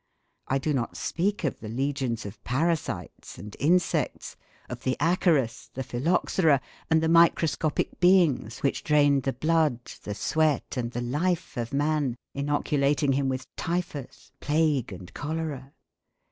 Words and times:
I 0.47 0.57
do 0.57 0.73
not 0.73 0.97
speak 0.97 1.43
of 1.43 1.59
the 1.59 1.69
legions 1.69 2.25
of 2.25 2.43
parasites 2.43 3.37
and 3.37 3.55
insects, 3.59 4.35
of 4.67 4.81
the 4.81 4.97
acarus, 4.99 5.69
the 5.75 5.83
phylloxera, 5.83 6.59
and 6.89 7.03
the 7.03 7.07
microscopic 7.07 7.99
beings 7.99 8.63
which 8.63 8.83
drained 8.83 9.21
the 9.21 9.33
blood, 9.33 9.85
the 10.01 10.15
sweat, 10.15 10.75
and 10.75 10.89
the 10.89 11.01
life 11.01 11.55
of 11.55 11.71
man, 11.71 12.15
inoculating 12.33 13.11
him 13.11 13.29
with 13.29 13.45
typhus, 13.55 14.31
plague, 14.39 14.91
and 14.91 15.13
cholera. 15.13 15.71